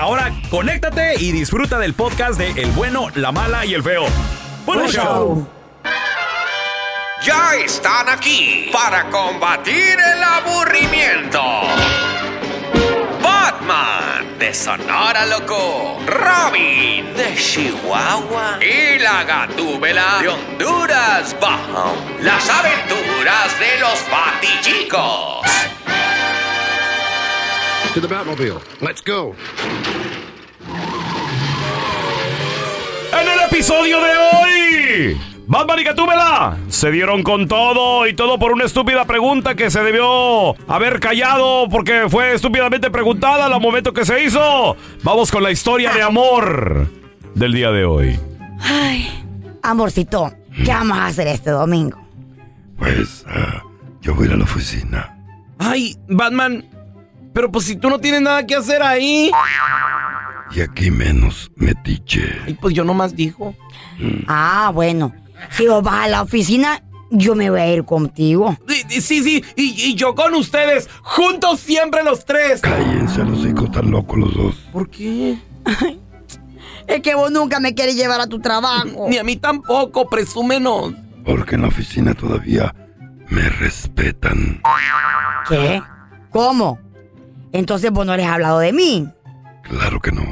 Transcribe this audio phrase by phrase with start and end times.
[0.00, 4.06] ahora conéctate y disfruta del podcast de El bueno, la mala y el feo.
[4.64, 5.46] ¡Buen show!
[7.22, 11.42] Ya están aquí para combatir el aburrimiento.
[13.22, 21.94] Batman de Sonora Loco, Robin de Chihuahua y la Gatúbela de Honduras Bajo.
[22.22, 25.40] Las aventuras de los Batichicos.
[27.92, 28.60] To the Batmobile.
[28.80, 29.34] Let's go.
[33.12, 38.52] En el episodio de hoy, Batman y Gatúbela se dieron con todo y todo por
[38.52, 44.04] una estúpida pregunta que se debió haber callado porque fue estúpidamente preguntada al momento que
[44.04, 44.76] se hizo.
[45.02, 46.88] Vamos con la historia de amor
[47.34, 48.20] del día de hoy.
[48.60, 49.08] Ay,
[49.62, 50.32] amorcito,
[50.64, 52.00] ¿qué vamos a hacer este domingo?
[52.78, 53.62] Pues ah,
[54.00, 55.16] yo voy a ir a la oficina.
[55.58, 56.64] Ay, Batman,
[57.34, 59.30] pero pues si tú no tienes nada que hacer ahí.
[60.52, 62.40] Y aquí menos metiche.
[62.46, 63.54] Ay, pues yo nomás dijo.
[64.26, 65.12] Ah, bueno.
[65.50, 68.56] Si vos vas a la oficina, yo me voy a ir contigo.
[68.68, 72.60] Sí, sí, sí, y, y yo con ustedes, juntos siempre los tres.
[72.60, 74.56] Cállense los hijos tan locos los dos.
[74.72, 75.38] ¿Por qué?
[76.86, 79.06] Es que vos nunca me quieres llevar a tu trabajo.
[79.08, 80.92] Ni a mí tampoco, presúmenos.
[81.24, 82.74] Porque en la oficina todavía
[83.28, 84.60] me respetan.
[85.48, 85.82] ¿Qué?
[86.30, 86.78] ¿Cómo?
[87.52, 89.08] Entonces vos no les has hablado de mí.
[89.70, 90.22] Claro que no.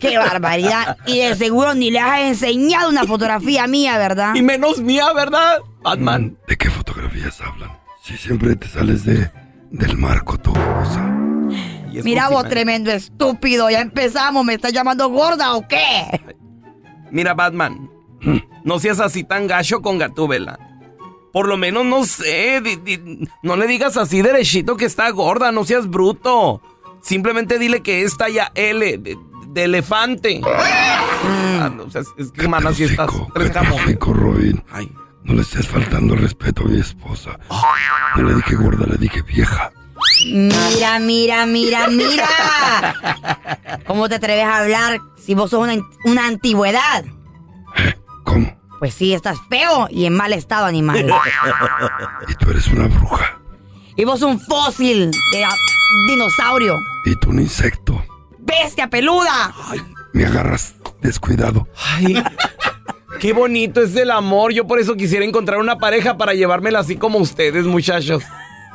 [0.00, 0.96] ¡Qué barbaridad!
[1.06, 4.34] Y de seguro ni le has enseñado una fotografía mía, ¿verdad?
[4.34, 6.36] Y menos mía, ¿verdad, Batman?
[6.46, 7.70] ¿De qué fotografías hablan?
[8.02, 9.30] Si siempre te sales de
[9.70, 11.00] del marco tu cosa.
[12.04, 13.70] Mira vos, tremendo estúpido.
[13.70, 14.44] Ya empezamos.
[14.44, 16.20] ¿Me estás llamando gorda o qué?
[17.10, 17.90] Mira, Batman,
[18.64, 20.58] no seas así tan gacho con Gatúbela.
[21.32, 25.50] Por lo menos, no sé, di- di- no le digas así derechito que está gorda,
[25.52, 26.60] no seas bruto.
[27.02, 29.18] Simplemente dile que es talla L, de,
[29.48, 30.40] de elefante.
[31.24, 33.96] Ah, no, o sea, es- que, hermana, si estás tres jamones.
[34.00, 34.64] Robin.
[35.22, 37.38] No le estés faltando el respeto a mi esposa.
[38.16, 39.70] No le dije gorda, le dije vieja.
[40.26, 42.26] Mira, mira, mira, mira.
[43.86, 45.74] ¿Cómo te atreves a hablar si vos sos una,
[46.04, 47.04] una antigüedad?
[48.24, 48.58] ¿Cómo?
[48.80, 51.08] Pues sí, estás feo y en mal estado animal.
[52.28, 53.38] Y tú eres una bruja.
[53.94, 55.54] Y vos un fósil de ah,
[56.08, 56.78] dinosaurio.
[57.04, 58.02] Y tú un insecto.
[58.38, 59.54] ¡Bestia peluda!
[60.12, 61.66] Me agarras descuidado.
[61.76, 62.22] Ay,
[63.18, 64.52] qué bonito es el amor.
[64.52, 68.22] Yo por eso quisiera encontrar una pareja para llevármela así como ustedes, muchachos.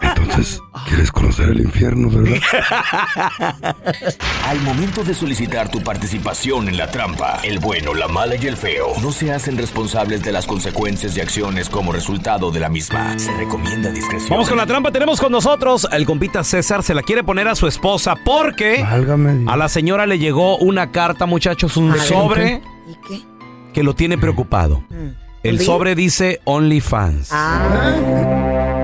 [0.01, 2.37] Entonces, ¿quieres conocer el infierno, verdad?
[4.45, 8.55] Al momento de solicitar tu participación en la trampa, el bueno, la mala y el
[8.57, 13.17] feo no se hacen responsables de las consecuencias y acciones como resultado de la misma.
[13.17, 14.29] Se recomienda discreción.
[14.29, 14.91] Vamos con la trampa.
[14.91, 16.83] Tenemos con nosotros el compita César.
[16.83, 21.25] Se la quiere poner a su esposa porque a la señora le llegó una carta,
[21.25, 23.21] muchachos, un sobre ¿Y qué?
[23.73, 24.83] que lo tiene preocupado.
[25.43, 25.65] El ¿Sí?
[25.65, 27.29] sobre dice OnlyFans.
[27.31, 28.76] Ah.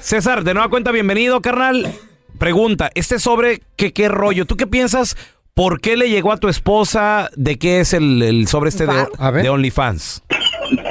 [0.00, 1.92] César, de nueva cuenta, bienvenido, carnal.
[2.38, 4.46] Pregunta, este sobre, ¿qué, qué rollo?
[4.46, 5.16] ¿Tú qué piensas?
[5.54, 7.30] ¿Por qué le llegó a tu esposa?
[7.34, 10.22] ¿De qué es el, el sobre este de, de OnlyFans?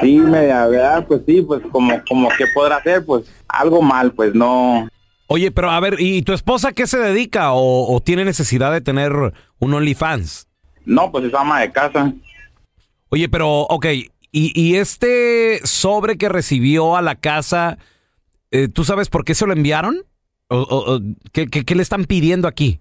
[0.01, 4.36] Sí, media verdad, pues sí, pues como, como que podrá hacer, pues algo mal, pues
[4.36, 4.89] no.
[5.27, 8.81] Oye, pero a ver, ¿y tu esposa qué se dedica o, o tiene necesidad de
[8.81, 9.13] tener
[9.59, 10.48] un OnlyFans?
[10.86, 12.13] No, pues es ama de casa.
[13.09, 17.77] Oye, pero, ok, ¿y, y este sobre que recibió a la casa,
[18.52, 20.04] eh, ¿tú sabes por qué se lo enviaron?
[20.50, 21.00] ¿O, o- o
[21.34, 22.80] ¿qué, qué- qué le están pidiendo aquí?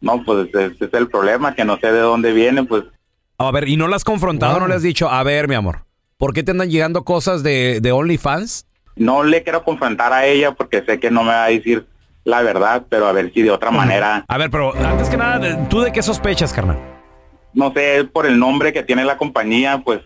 [0.00, 2.84] No, pues ese ese es el problema, que no sé de dónde viene, pues
[3.38, 4.60] A ver, ¿y no la has confrontado?
[4.60, 5.84] ¿No le has dicho, a ver, mi amor,
[6.16, 8.66] ¿por qué te andan llegando cosas de, de OnlyFans?
[8.96, 11.86] no le quiero confrontar a ella porque sé que no me va a decir
[12.24, 15.68] la verdad, pero a ver si de otra manera, A ver, pero antes que nada,
[15.68, 16.78] ¿tú de qué sospechas, carnal?
[17.54, 20.00] no sé, por el nombre que tiene la compañía, pues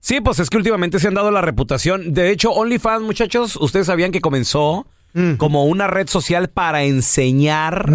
[0.00, 2.14] Sí, pues es que últimamente se han dado la reputación.
[2.14, 4.86] De hecho, OnlyFans, muchachos, ustedes sabían que comenzó
[5.38, 7.90] como una red social para enseñar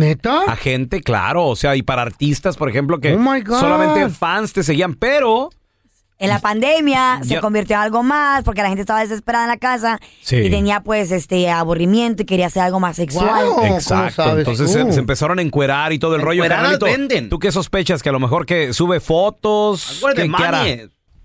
[0.48, 4.64] a gente, claro, o sea, y para artistas, por ejemplo, que Oh solamente fans te
[4.64, 5.50] seguían, pero
[6.18, 7.42] En la pandemia se Ya.
[7.42, 10.36] convirtió en algo más porque la gente estaba desesperada en la casa Sí.
[10.38, 13.46] y tenía pues este aburrimiento y quería hacer algo más sexual.
[13.66, 14.38] Exacto.
[14.40, 16.44] Entonces se, se empezaron a encuerar y todo el rollo.
[16.48, 17.30] Carnalito, venden.
[17.30, 18.02] ¿Tú qué sospechas?
[18.04, 20.02] Que a lo mejor que sube fotos.
[20.16, 20.64] ¿Qué, qué hará?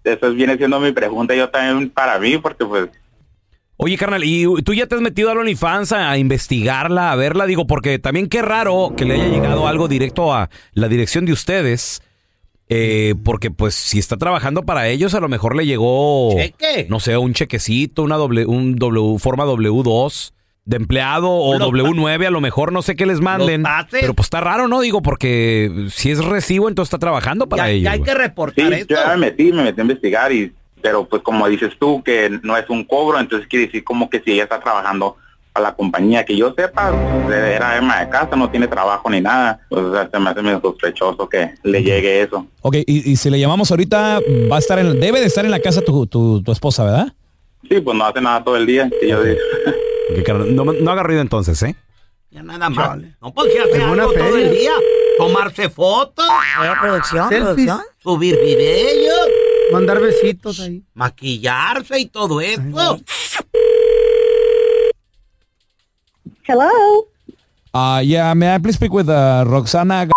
[0.06, 2.88] Eso viene siendo mi pregunta yo también para mí, porque pues
[3.78, 7.44] Oye, carnal, ¿y tú ya te has metido al OnlyFans a, a investigarla, a verla?
[7.44, 11.32] Digo, porque también qué raro que le haya llegado algo directo a la dirección de
[11.32, 12.00] ustedes.
[12.68, 16.86] eh, porque pues si está trabajando para ellos, a lo mejor le llegó, ¿Cheque?
[16.88, 20.32] no sé, un chequecito, una doble, un W, forma W2
[20.66, 23.62] de empleado o Los W9, a lo mejor no sé qué les manden.
[23.62, 24.00] taxes.
[24.00, 24.80] Pero pues está raro, ¿no?
[24.80, 27.90] Digo, porque si es recibo, entonces está trabajando para ellos.
[27.98, 28.54] güey.
[28.54, 30.52] sí, yo ya me metí, me metí a investigar y
[30.82, 34.20] pero pues como dices tú que no es un cobro, entonces quiere decir como que
[34.20, 35.16] si ella está trabajando
[35.52, 36.92] para la compañía, que yo sepa,
[37.24, 40.30] pues, era ama de casa, no tiene trabajo ni nada, pues o sea, se me
[40.30, 42.46] hace medio sospechoso que le llegue eso.
[42.60, 44.20] Ok, y, y si le llamamos ahorita,
[44.50, 47.12] va a estar en, debe de estar en la casa tu, tu, tu esposa, ¿verdad?
[47.68, 49.38] Sí, pues no hace nada todo el día, que yo digo.
[50.52, 51.76] No, no haga ruido entonces, ¿eh?
[52.30, 52.98] Ya nada más.
[53.20, 54.46] No podía hacer En una algo todo feria.
[54.46, 54.72] el día.
[55.18, 56.26] Tomarse fotos.
[56.80, 57.80] producción, producción.
[58.02, 59.28] Subir videos.
[59.72, 60.82] Mandar besitos ahí.
[60.94, 63.00] Maquillarse y todo eso.
[66.44, 67.06] Hello.
[67.74, 70.08] Uh, yeah, may I please speak with uh, Roxana?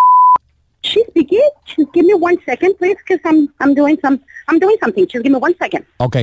[0.84, 1.42] She's speaking.
[1.66, 5.08] Just give me one second, please, because I'm I'm doing some I'm doing something.
[5.08, 5.86] Just give me one second.
[5.98, 6.18] Ok.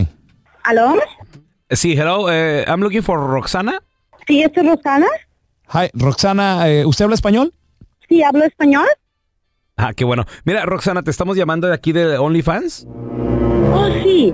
[0.65, 0.97] ¿Aló?
[1.71, 3.83] Sí, hello, eh, I'm looking for Roxana.
[4.27, 5.07] Sí, ¿esto es Rosana?
[5.73, 7.53] Hi, Roxana, eh, ¿usted habla español?
[8.09, 8.87] Sí, hablo español.
[9.77, 10.25] Ah, qué bueno.
[10.45, 12.87] Mira, Roxana, te estamos llamando de aquí de OnlyFans.
[12.89, 14.33] Oh, sí.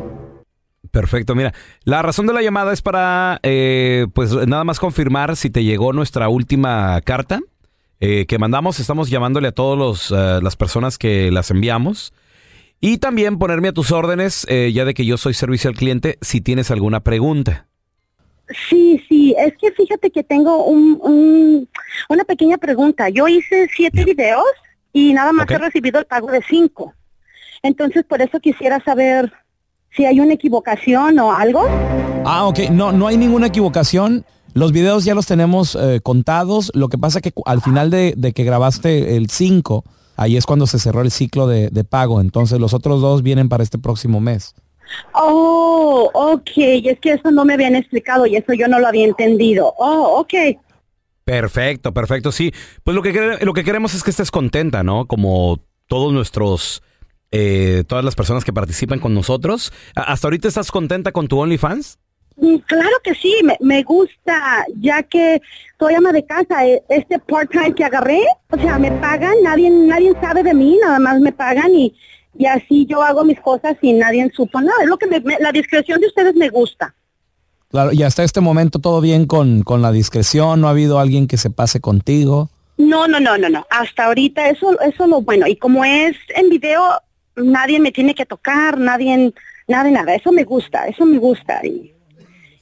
[0.91, 5.49] Perfecto, mira, la razón de la llamada es para, eh, pues nada más confirmar si
[5.49, 7.41] te llegó nuestra última carta
[7.99, 8.79] eh, que mandamos.
[8.79, 10.11] Estamos llamándole a todas
[10.43, 12.13] las personas que las enviamos.
[12.85, 16.19] Y también ponerme a tus órdenes, eh, ya de que yo soy servicio al cliente,
[16.21, 17.69] si tienes alguna pregunta.
[18.69, 19.35] Sí, sí.
[19.39, 21.69] Es que fíjate que tengo un, un-
[22.09, 23.09] una pequeña pregunta.
[23.09, 24.45] Yo hice siete videos
[24.93, 26.93] y nada más he recibido el pago de cinco.
[27.63, 29.33] Entonces, por eso quisiera saber
[29.97, 31.65] si hay una equivocación o algo.
[32.25, 34.25] Ah, ok, no, no hay ninguna equivocación.
[34.55, 36.73] Los videos ya los tenemos eh, contados.
[36.75, 39.85] Lo que pasa que cu- al final de, de que grabaste el 5,
[40.17, 42.21] ahí es cuando se cerró el ciclo de, de pago.
[42.21, 44.55] Entonces los otros dos vienen para este próximo mes.
[45.15, 46.51] Oh, ok.
[46.57, 49.73] Y es que eso no me habían explicado y eso yo no lo había entendido.
[49.79, 50.35] Oh, ok.
[51.25, 52.53] Perfecto, perfecto, sí.
[52.83, 55.07] Pues lo que, lo que queremos es que estés contenta, ¿no?
[55.07, 56.83] Como todos nuestros,
[57.31, 59.73] eh, todas las personas que participan con nosotros.
[59.95, 61.99] ¿A- ¿Hasta ahorita estás contenta con tu OnlyFans?
[62.37, 65.41] Mm, Claro que sí, me, me gusta, ya que
[65.79, 68.21] soy ama de casa, e- este part-time que agarré,
[68.51, 71.95] o sea, me pagan, nadie nadie sabe de mí, nada más me pagan y,
[72.37, 74.83] y así yo hago mis cosas y nadie supo nada.
[74.83, 76.95] Es lo que me- me- la discreción de ustedes me gusta.
[77.71, 81.27] Claro, y hasta este momento todo bien con, con la discreción, no ha habido alguien
[81.27, 82.51] que se pase contigo.
[82.77, 83.67] No, no, no, no, no.
[83.71, 85.47] Hasta ahorita eso eso es lo bueno.
[85.47, 86.83] Y como es en video,
[87.37, 89.33] nadie me tiene que tocar, nadie,
[89.69, 90.15] nada, nada.
[90.15, 91.65] Eso me gusta, eso me gusta.
[91.65, 91.92] Y,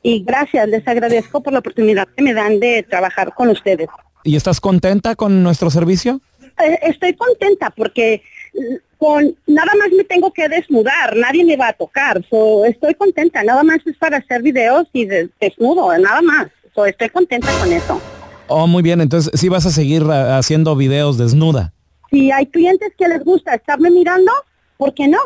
[0.02, 3.88] y gracias, les agradezco por la oportunidad que me dan de trabajar con ustedes.
[4.24, 6.20] ¿Y estás contenta con nuestro servicio?
[6.62, 8.22] Eh, Estoy contenta porque
[8.54, 12.22] mm, con nada más me tengo que desnudar, nadie me va a tocar.
[12.28, 16.48] So, estoy contenta, nada más es para hacer videos y de- desnudo, nada más.
[16.74, 18.00] So, estoy contenta con eso.
[18.48, 21.72] Oh, muy bien, entonces sí vas a seguir ah, haciendo videos desnuda.
[22.10, 24.32] Si hay clientes que les gusta estarme mirando,
[24.76, 25.18] ¿por qué no?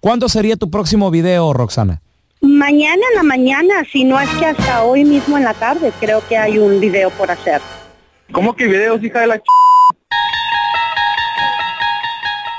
[0.00, 2.02] ¿Cuándo sería tu próximo video, Roxana?
[2.40, 6.22] Mañana en la mañana, si no es que hasta hoy mismo en la tarde, creo
[6.28, 7.60] que hay un video por hacer.
[8.32, 9.42] ¿Cómo que videos, hija de la ch...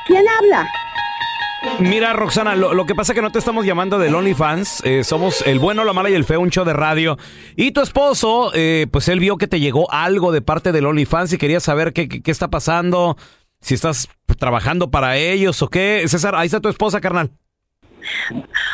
[0.07, 0.69] ¿Quién habla?
[1.79, 4.81] Mira, Roxana, lo, lo que pasa es que no te estamos llamando del OnlyFans.
[4.86, 7.17] eh, somos el bueno, la mala y el feo, un show de radio.
[7.55, 11.34] Y tu esposo, eh, pues él vio que te llegó algo de parte del OnlyFans
[11.34, 13.17] y quería saber qué, qué- qué está pasando.
[13.60, 14.07] si estás
[14.39, 16.03] trabajando para ellos o qué.
[16.07, 17.31] César, ahí está tu esposa, carnal.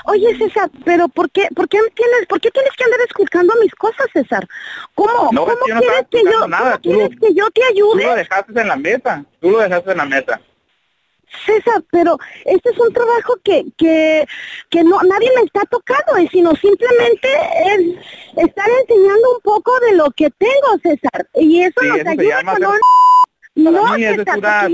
[0.05, 3.73] Oye, César, pero ¿por qué, por qué tienes, por qué tienes que andar escuchando mis
[3.75, 4.47] cosas, César?
[4.95, 7.61] ¿Cómo, No, cómo yo no quieres que yo, nada, cómo quieres lo- que yo te
[7.61, 8.15] Tú lo ayude?
[8.15, 9.25] dejaste en la mesa.
[9.39, 10.41] Tú lo dejaste en la mesa.
[11.47, 14.23] César, pero este es un trabajo que, que,
[14.69, 17.27] que no nadie me está tocando, y sino simplemente
[17.65, 17.97] es
[18.37, 21.27] estar enseñando un poco de lo que tengo, César.
[21.33, 22.45] Y eso Sí, nos eso ayuda con.
[22.61, 22.69] Para
[23.55, 24.69] No, César,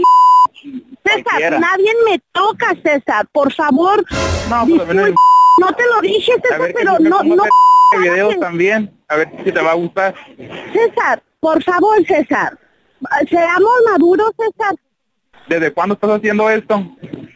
[1.10, 1.60] César, cualquiera.
[1.60, 4.06] nadie me toca, César, por favor.
[4.50, 5.14] No, pues,
[5.60, 7.44] no te lo dije, César, ver, pero no, no.
[8.40, 8.92] también.
[9.08, 10.16] A ver si te va a gustar.
[10.72, 12.58] César, por favor, César.
[13.30, 14.76] Seamos maduros, César.
[15.48, 16.86] ¿Desde cuándo estás haciendo esto?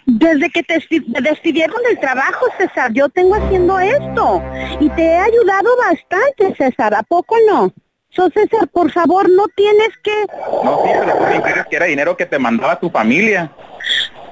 [0.06, 0.80] Desde que te
[1.22, 4.44] despidieron del trabajo, César, yo tengo haciendo esto.
[4.80, 6.94] Y te he ayudado bastante, César.
[6.94, 7.74] ¿A poco no?
[8.15, 10.25] So, César, por favor, no tienes que...
[10.63, 13.51] No, sí, pero tú dijiste que era dinero que te mandaba tu familia.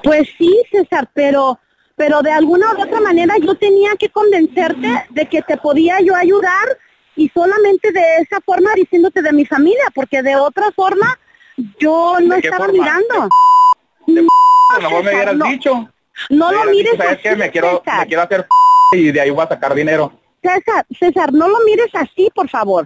[0.03, 1.59] Pues sí, César, pero...
[1.95, 6.15] Pero de alguna u otra manera yo tenía que convencerte de que te podía yo
[6.15, 6.77] ayudar
[7.15, 11.19] y solamente de esa forma diciéndote de mi familia, porque de otra forma
[11.79, 12.73] yo no ¿De estaba forma?
[12.73, 13.29] mirando.
[14.77, 15.45] A lo mejor me César, hubieras no.
[15.45, 15.89] dicho.
[16.29, 17.35] No Me lo mires dicho, ¿sabes así, qué?
[17.35, 17.99] Me quiero, César.
[17.99, 18.47] me quiero hacer
[18.93, 20.11] y de ahí voy a sacar dinero.
[20.41, 22.85] César, César, no lo mires así, por favor.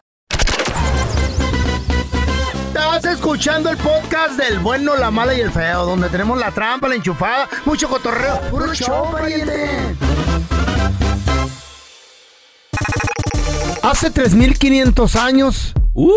[2.81, 6.87] Estás escuchando el podcast del bueno, la mala y el feo, donde tenemos la trampa,
[6.87, 8.39] la enchufada, mucho cotorreo.
[8.49, 9.95] ¡Puro show, pariente!
[13.83, 15.73] Hace 3500 años.
[15.93, 16.11] ¡Uh!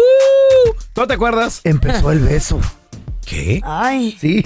[0.96, 1.60] ¿No te acuerdas?
[1.64, 2.60] Empezó el beso.
[3.24, 3.60] ¿Qué?
[3.64, 4.44] Ay, Sí.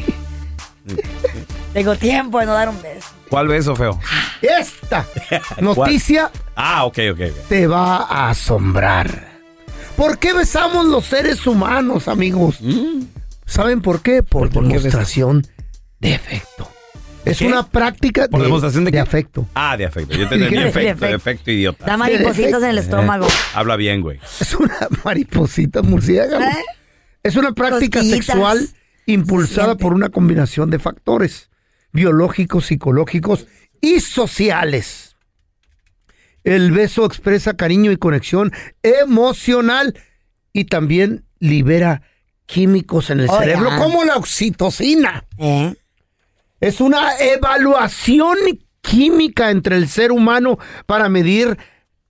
[1.72, 3.08] tengo tiempo de no dar un beso.
[3.30, 3.98] ¿Cuál beso, feo?
[4.42, 5.06] Esta
[5.60, 7.20] noticia Ah, ok, ok.
[7.30, 7.48] ok.
[7.48, 9.37] te va a asombrar.
[9.98, 12.60] ¿Por qué besamos los seres humanos, amigos?
[13.44, 14.22] ¿Saben por qué?
[14.22, 15.44] Por, ¿Por qué demostración
[15.98, 16.70] de afecto.
[17.24, 17.46] Es ¿Qué?
[17.48, 19.00] una práctica ¿Por de, demostración de de qué?
[19.00, 19.46] afecto.
[19.54, 20.14] Ah, de afecto.
[20.14, 21.16] Yo entendí De efecto, afecto.
[21.16, 21.84] efecto idiota.
[21.84, 23.26] Da maripositas en el estómago.
[23.54, 24.20] Habla bien, güey.
[24.40, 26.44] Es una mariposita murciélago.
[26.44, 26.64] ¿Eh?
[27.24, 28.26] Es una práctica Cosquillitas.
[28.26, 28.68] sexual
[29.06, 29.82] impulsada siente.
[29.82, 31.50] por una combinación de factores
[31.92, 33.48] biológicos, psicológicos
[33.80, 35.07] y sociales.
[36.48, 38.52] El beso expresa cariño y conexión
[38.82, 39.94] emocional
[40.52, 42.02] y también libera
[42.46, 45.24] químicos en el Oh, cerebro, como la oxitocina.
[45.36, 45.74] ¿Eh?
[46.60, 48.36] Es una evaluación
[48.80, 51.58] química entre el ser humano para medir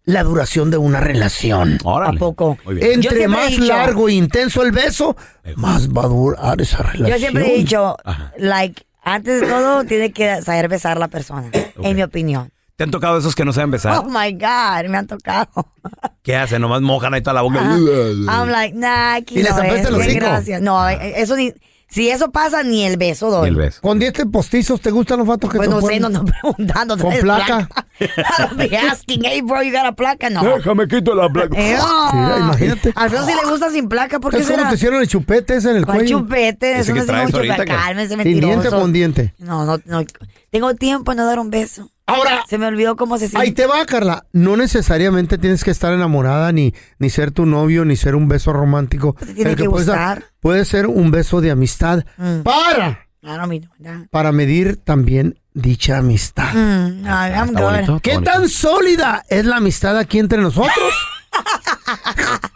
[0.04, 1.78] la duración de una relación.
[1.84, 2.16] Órale.
[2.16, 2.56] ¿A poco?
[2.80, 5.16] Entre más dicho- largo e intenso el beso,
[5.56, 7.08] más va a durar esa relación.
[7.08, 8.32] Yo siempre he dicho, Ajá.
[8.38, 11.50] like, antes de todo, tiene que saber besar a la persona,
[11.82, 12.52] en mi opinión.
[12.78, 13.98] ¿Te han tocado esos que no saben besar?
[13.98, 15.48] Oh my God, me han tocado.
[16.22, 16.62] ¿Qué hacen?
[16.62, 17.58] Nomás mojan ahí toda la boca.
[17.60, 19.86] I'm like, nah, aquí ¿Y les no apesta es.
[19.88, 20.24] el Bien, hocico?
[20.26, 20.62] gracias.
[20.62, 21.52] No, eh, eso ni.
[21.90, 23.46] Si eso pasa, ni el beso doy.
[23.46, 23.80] Y el beso.
[23.80, 26.96] Con dientes postizos, ¿te gustan los vatos que Pues te no sé, no ando preguntando.
[26.98, 27.68] ¿Con ¿traes placa?
[28.00, 28.06] I
[28.38, 30.30] don't be asking, hey bro, you got a placa?
[30.30, 30.44] No.
[30.44, 31.56] Déjame quito la placa.
[31.58, 31.76] Eh,
[32.14, 32.92] Mira, imagínate.
[32.94, 35.56] Al Alfredo sí le gusta sin placa, ¿por qué Es como te hicieron el chupete
[35.56, 36.18] ese en el ¿Cuál cuello.
[36.20, 36.78] chupete?
[36.78, 37.64] Eso no es un chupete.
[37.64, 38.80] Cálmese, ¿Sin diente o mentiroso.
[38.80, 39.34] con diente?
[39.38, 40.04] No, no, no.
[40.50, 41.90] Tengo tiempo de no dar un beso.
[42.08, 43.52] Ahora, Se me olvidó cómo se ahí siente.
[43.52, 44.24] te va, Carla.
[44.32, 48.52] No necesariamente tienes que estar enamorada, ni, ni ser tu novio, ni ser un beso
[48.52, 49.14] romántico.
[49.18, 50.32] Te tiene El que puedes dar- gustar.
[50.40, 52.40] puede ser un beso de amistad Mm.
[52.42, 53.06] para,
[54.10, 56.54] para medir también dicha amistad.
[56.54, 57.70] Mm, no, I'm Está good.
[57.72, 58.00] bonito.
[58.00, 58.30] ¿Qué bonito.
[58.32, 60.72] tan sólida es la amistad aquí entre nosotros?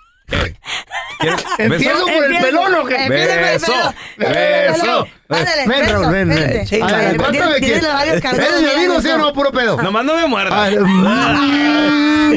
[1.23, 3.09] ¿Quieres ¿Empiezo por el pelón o qué?
[3.09, 3.73] Beso.
[4.19, 5.07] Beso.
[5.29, 6.38] Ándale, Ven, Raúl, ven, ven.
[6.50, 6.83] vente.
[6.83, 7.83] A ver, A ver, ¿cuánto tiene- me tiene quieres?
[7.85, 9.33] los labios cargados ¿Eres mi amigo, sí o no?
[9.33, 9.76] Puro pedo.
[9.83, 10.73] Nomás no me A muerdas.
[10.79, 12.35] mm.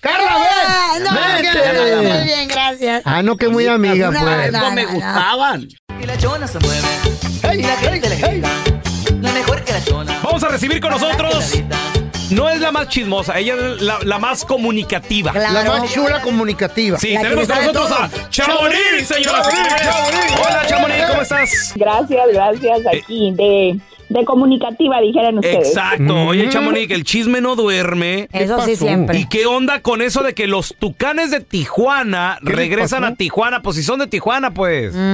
[0.00, 1.02] Carla, Ah, ven.
[1.04, 1.50] No, Vente.
[1.52, 3.02] que- muy bien, gracias.
[3.04, 4.52] Ah, no, que muy amiga, pues.
[4.52, 5.68] no, me gustaban.
[6.00, 6.88] Y la chona se mueve.
[7.58, 8.48] y la gente le grita.
[9.20, 10.18] La mejor que la chona.
[10.22, 11.52] Vamos a recibir con nosotros.
[12.34, 15.32] No es la más chismosa, ella es la, la más comunicativa.
[15.32, 16.98] La más chula comunicativa.
[16.98, 20.40] Sí, tenemos con nosotros a Chamonix, señoras y señores.
[20.40, 21.72] Hola, Chamonix, ¿cómo estás?
[21.76, 22.80] Gracias, gracias.
[22.92, 25.68] Aquí de, de comunicativa, dijeran ustedes.
[25.68, 26.26] Exacto.
[26.26, 28.28] Oye, Chamonix, el chisme no duerme.
[28.32, 29.16] Eso sí, siempre.
[29.16, 33.14] ¿Y qué onda con eso de que los tucanes de Tijuana ¿Qué les regresan a
[33.14, 33.62] Tijuana?
[33.62, 34.92] Pues si son de Tijuana, pues.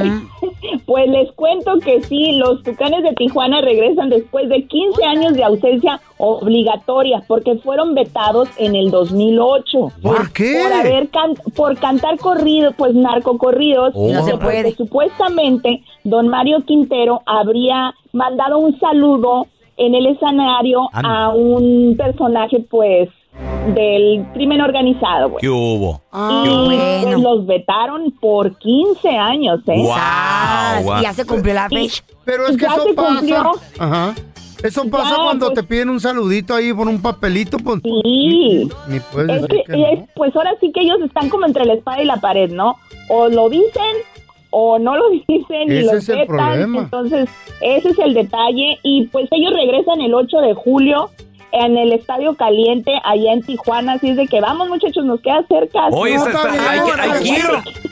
[0.87, 5.45] Pues les cuento que sí, los Tucanes de Tijuana regresan después de 15 años de
[5.45, 9.79] ausencia obligatoria porque fueron vetados en el 2008.
[10.03, 10.61] ¿Por qué?
[10.63, 13.93] Por haber can- por cantar corrido, pues narcocorridos.
[13.95, 14.13] Oh.
[14.13, 14.75] No se porque puede.
[14.77, 19.47] Supuestamente, don Mario Quintero habría mandado un saludo
[19.77, 21.25] en el escenario Anda.
[21.25, 23.09] a un personaje, pues,
[23.75, 25.31] del crimen organizado.
[25.31, 25.41] güey.
[25.41, 26.01] ¿Qué hubo?
[26.13, 27.03] Ah, y bueno.
[27.05, 29.83] pues, los vetaron por 15 años, ¿eh?
[29.83, 31.03] Guau.
[31.03, 32.03] Ya se cumplió la fecha.
[32.25, 33.09] Pero es que Ya eso se pasa.
[33.17, 33.53] cumplió.
[33.79, 34.15] Ajá.
[34.63, 37.81] Eso pasa Ya, cuando pues- te piden un saludito ahí por un papelito, pues.
[37.83, 38.69] Sí.
[38.89, 41.75] Ni puedes Es decir que, es- pues ahora sí que ellos están como entre la
[41.75, 42.77] espada y la pared, ¿no?
[43.09, 43.97] O lo dicen
[44.51, 46.37] o no lo dicen y Ese es el vetan.
[46.37, 46.79] problema.
[46.81, 47.29] Entonces,
[47.61, 48.79] ese es el detalle.
[48.83, 51.11] Y pues ellos regresan el 8 de julio
[51.53, 53.95] en el Estadio Caliente allá en Tijuana.
[53.95, 55.91] Así es de que vamos, muchachos, nos queda cerca.
[55.91, 57.45] No, está- hay, que- hay que ir.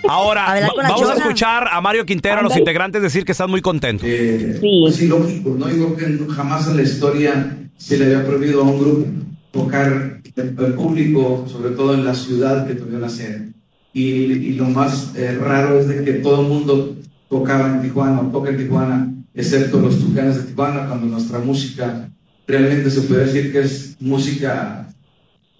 [0.08, 1.14] Ahora, A vamos a chona.
[1.14, 4.06] escuchar a Mario Quintero, a los integrantes, decir que están muy contentos.
[4.08, 4.78] Sí.
[4.82, 5.68] Pues ilógico, ¿no?
[5.68, 9.06] Yo creo que jamás en la historia se le había prohibido a un grupo
[9.52, 13.52] tocar el público, sobre todo en la ciudad que tuvieron la sede.
[13.92, 16.94] Y, y lo más eh, raro es de que todo el mundo
[17.28, 22.08] tocaba en Tijuana o toca en Tijuana, excepto los tucanes de Tijuana, cuando nuestra música
[22.48, 24.88] realmente se puede decir que es música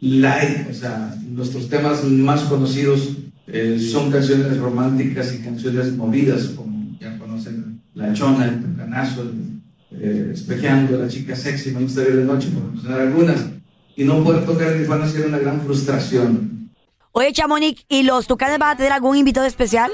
[0.01, 3.11] light, o sea, nuestros temas más conocidos
[3.47, 9.61] eh, son canciones románticas y canciones movidas, como ya conocen La Chona, El Tucanazo, el,
[10.01, 13.47] eh, Espejeando, La Chica Sexy, Me gusta ver de noche, por mencionar algunas.
[13.97, 16.71] Y no poder tocar en Tijuana sido una gran frustración.
[17.13, 19.91] Oye, Chamonix, ¿y los tucanes van a tener algún invitado especial?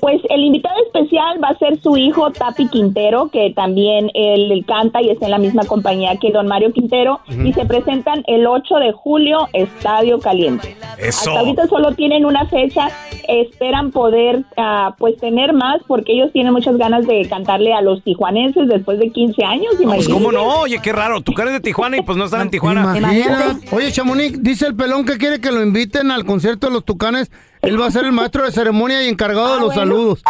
[0.00, 4.64] Pues el invitado especial va a ser su hijo Tapi Quintero, que también él, él
[4.66, 8.46] canta y está en la misma compañía que don Mario Quintero, y se presentan el
[8.46, 10.76] 8 de julio, Estadio Caliente.
[10.98, 11.30] Eso.
[11.30, 12.88] Hasta ahorita solo tienen una fecha,
[13.28, 18.02] esperan poder ah, pues tener más porque ellos tienen muchas ganas de cantarle a los
[18.02, 19.66] tijuanenses después de 15 años.
[19.70, 20.12] Pues, imagínate.
[20.12, 20.60] ¿cómo no?
[20.60, 21.20] Oye, qué raro.
[21.20, 22.96] Tú eres de Tijuana y pues no están en Tijuana.
[22.96, 23.58] Imagina.
[23.72, 27.30] Oye, Chamonix, dice el pelón que quiere que lo inviten al concierto de los Tucanes.
[27.62, 30.22] Él va a ser el maestro de ceremonia y encargado de los saludos.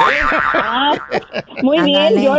[0.54, 0.94] Ah,
[1.62, 2.36] muy bien, yo,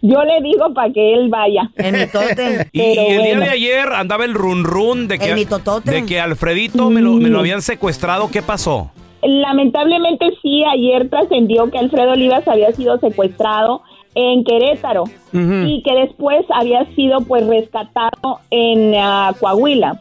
[0.00, 1.70] yo le digo para que él vaya.
[1.76, 2.68] El mitote.
[2.72, 6.88] Y, y el día de ayer andaba el run run de que, de que Alfredito
[6.90, 8.30] me lo, me lo habían secuestrado.
[8.30, 8.90] ¿Qué pasó?
[9.22, 13.82] Lamentablemente sí, ayer trascendió que Alfredo Olivas había sido secuestrado
[14.14, 20.00] en Querétaro y que después había sido pues rescatado en ah, Coahuila.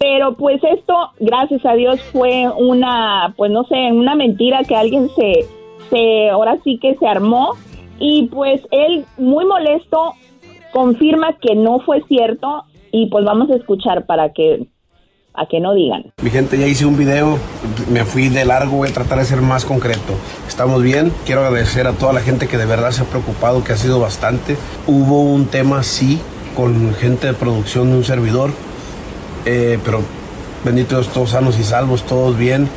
[0.00, 5.10] Pero pues esto, gracias a Dios, fue una, pues no sé, una mentira que alguien
[5.14, 5.46] se,
[5.90, 7.54] se, ahora sí que se armó
[7.98, 10.14] y pues él muy molesto
[10.72, 14.68] confirma que no fue cierto y pues vamos a escuchar para que,
[15.34, 16.14] a que no digan.
[16.22, 17.36] Mi gente, ya hice un video,
[17.92, 20.14] me fui de largo, voy a tratar de ser más concreto.
[20.48, 23.74] Estamos bien, quiero agradecer a toda la gente que de verdad se ha preocupado, que
[23.74, 24.56] ha sido bastante.
[24.86, 26.18] Hubo un tema, sí,
[26.56, 28.50] con gente de producción de un servidor,
[29.46, 30.00] eh, pero
[30.64, 32.68] bendito Dios, todos sanos y salvos, todos bien.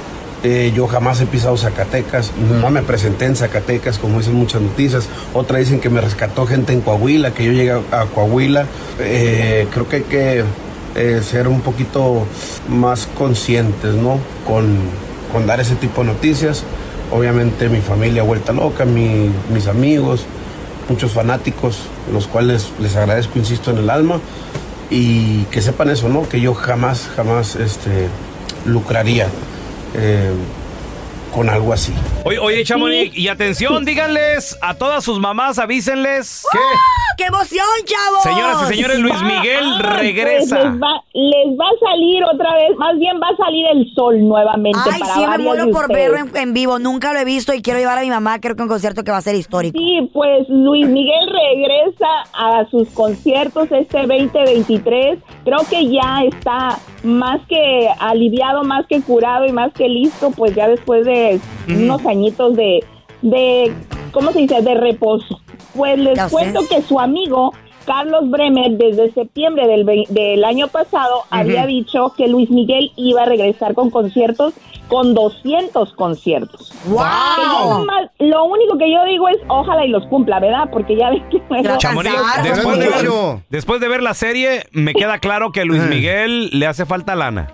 [0.45, 5.07] Eh, yo jamás he pisado Zacatecas, no me presenté en Zacatecas, como dicen muchas noticias.
[5.33, 8.65] Otra dicen que me rescató gente en Coahuila, que yo llegué a Coahuila.
[8.99, 10.43] Eh, creo que hay que
[11.23, 12.25] ser un poquito
[12.67, 14.19] más conscientes, ¿no?
[14.45, 14.77] Con,
[15.31, 16.63] con dar ese tipo de noticias.
[17.11, 20.25] Obviamente mi familia vuelta loca, mi- mis amigos,
[20.89, 21.77] muchos fanáticos,
[22.11, 24.19] los cuales les agradezco, insisto, en el alma.
[24.95, 26.29] Y que sepan eso, ¿no?
[26.29, 28.09] Que yo jamás, jamás este,
[28.63, 29.27] lucraría
[29.95, 30.31] eh,
[31.33, 31.93] con algo así.
[32.25, 36.45] Oye, oye Chamonix, y atención, díganles a todas sus mamás, avísenles.
[36.53, 36.57] ¡Ah,
[37.17, 38.23] ¡Qué emoción, chavos!
[38.23, 40.55] Señoras y señores, Luis Miguel Ah, pues regresa.
[40.63, 44.19] les, va, les va a salir otra vez, más bien va a salir el sol
[44.27, 44.79] nuevamente.
[44.91, 46.79] Ay, para sí, me muero por verlo en, en vivo.
[46.79, 48.39] Nunca lo he visto y quiero llevar a mi mamá.
[48.39, 49.77] Creo que un concierto que va a ser histórico.
[49.77, 55.19] Sí, pues Luis Miguel regresa a sus conciertos este 2023.
[55.43, 60.55] Creo que ya está más que aliviado, más que curado y más que listo, pues
[60.55, 62.83] ya después de unos añitos de,
[63.21, 63.73] de,
[64.11, 65.39] ¿cómo se dice?, de reposo.
[65.75, 67.53] Pues les cuento que su amigo
[67.85, 73.25] Carlos Bremer desde septiembre del, del año pasado había dicho que Luis Miguel iba a
[73.25, 74.53] regresar con conciertos
[74.87, 76.71] con 200 conciertos.
[76.85, 76.99] ¡Wow!
[77.79, 80.69] Nomás- lo único que yo digo es ojalá y los cumpla, ¿verdad?
[80.71, 81.41] Porque ya ves que
[81.77, 83.09] Chamonix, después de, ver,
[83.49, 87.15] después de ver la serie, me queda claro que a Luis Miguel le hace falta
[87.15, 87.51] lana.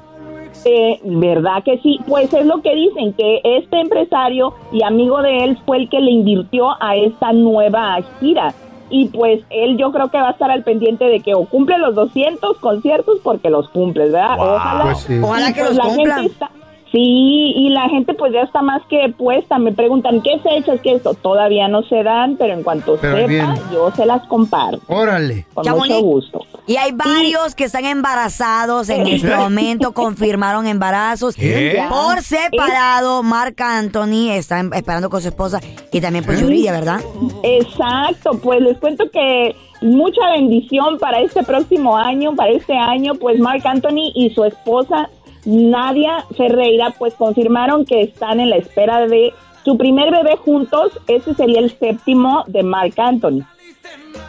[0.65, 1.99] Eh, ¿Verdad que sí?
[2.07, 6.01] Pues es lo que dicen, que este empresario y amigo de él fue el que
[6.01, 8.53] le invirtió a esta nueva gira.
[8.89, 11.77] Y pues él yo creo que va a estar al pendiente de que o cumple
[11.77, 14.37] los 200 conciertos porque los cumple, ¿verdad?
[14.37, 14.47] Wow.
[14.55, 14.83] Ojalá.
[14.85, 15.19] Pues sí.
[15.21, 16.17] Ojalá que pues, los la cumplan.
[16.21, 16.51] gente está-
[16.91, 19.59] Sí, y la gente pues ya está más que puesta.
[19.59, 20.79] Me preguntan, ¿qué fechas?
[20.81, 21.13] ¿Qué esto?
[21.13, 24.81] Todavía no se dan, pero en cuanto Pero sepa, yo se las comparto.
[24.87, 25.45] Órale.
[25.53, 26.41] Con mucho gusto.
[26.65, 31.35] Y hay varios que están embarazados en este momento, confirmaron embarazos.
[31.35, 31.83] ¿Qué?
[31.89, 35.59] Por separado, Marc Anthony está em- esperando con su esposa
[35.91, 37.01] y también pues Yuridia, ¿verdad?
[37.43, 43.39] Exacto, pues les cuento que mucha bendición para este próximo año, para este año, pues
[43.39, 45.09] Mark Anthony y su esposa
[45.49, 49.33] Nadia Ferreira pues confirmaron que están en la espera de
[49.65, 53.41] su primer bebé juntos, ese sería el séptimo de Mark Anthony.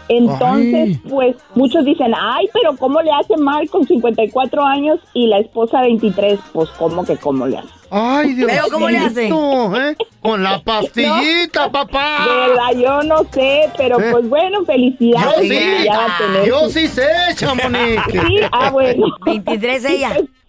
[0.08, 1.00] Entonces, Ay.
[1.08, 5.82] pues muchos dicen, ay, pero ¿cómo le hace Mark con 54 años y la esposa
[5.82, 6.40] 23?
[6.52, 7.68] Pues ¿cómo que cómo le hace?
[7.92, 9.28] Ay, Dios Pero, ¿cómo le hace?
[9.28, 9.96] ¿eh?
[10.22, 12.26] Con la pastillita, papá.
[12.28, 14.08] De verdad, yo no sé, pero ¿Eh?
[14.12, 15.36] pues bueno, felicidades.
[15.36, 17.06] Yo sí, que ya va a tener yo su- sí sé,
[17.36, 18.02] Chamonix.
[18.10, 19.06] Sí, ah, bueno.
[19.24, 20.16] 23 ella.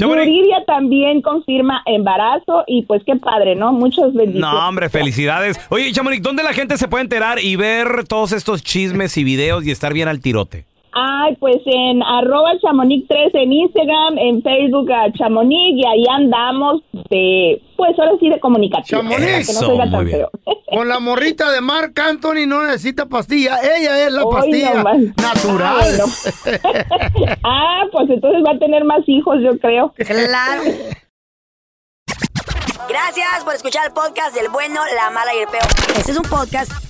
[0.00, 3.72] Yuridia también confirma embarazo y pues qué padre, ¿no?
[3.72, 4.40] Muchas bendiciones.
[4.40, 5.58] No, hombre, felicidades.
[5.68, 9.66] Oye, Chamonix, ¿dónde la gente se puede enterar y ver todos estos chismes y videos
[9.66, 10.69] y estar bien al tirote?
[11.02, 16.82] Ay, pues en arroba chamonix 3 en Instagram, en Facebook a chamonix y ahí andamos
[17.08, 19.08] de, pues ahora sí de comunicación.
[19.08, 19.62] Chamonix.
[19.62, 20.26] no muy bien.
[20.70, 23.60] Con la morrita de Marc Anthony no necesita pastilla.
[23.62, 24.98] Ella es la Hoy pastilla nomás.
[25.16, 26.00] natural.
[27.22, 29.94] Ah, ah, pues entonces va a tener más hijos, yo creo.
[29.96, 30.62] Claro.
[32.90, 35.64] Gracias por escuchar el podcast del bueno, la mala y el peor.
[35.96, 36.89] Este es un podcast